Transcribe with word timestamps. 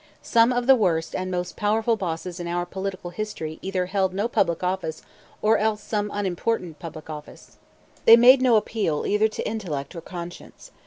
Some 0.23 0.51
of 0.51 0.65
the 0.65 0.75
worst 0.75 1.13
and 1.13 1.29
most 1.29 1.55
powerful 1.55 1.95
bosses 1.95 2.39
in 2.39 2.47
our 2.47 2.65
political 2.65 3.11
history 3.11 3.59
either 3.61 3.85
held 3.85 4.15
no 4.15 4.27
public 4.27 4.63
office 4.63 5.03
or 5.43 5.59
else 5.59 5.83
some 5.83 6.09
unimportant 6.11 6.79
public 6.79 7.07
office. 7.07 7.59
They 8.05 8.17
made 8.17 8.41
no 8.41 8.55
appeal 8.55 9.05
either 9.05 9.27
to 9.27 9.47
intellect 9.47 9.95
or 9.95 10.01
conscience. 10.01 10.71